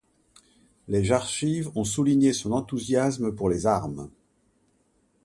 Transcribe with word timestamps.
Les 0.87 1.11
archives 1.11 1.69
ont 1.75 1.83
souligné 1.83 2.33
son 2.33 2.53
enthousiasme 2.53 3.33
pour 3.35 3.49
les 3.51 3.67
armes. 3.67 4.09